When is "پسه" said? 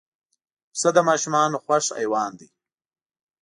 0.71-0.89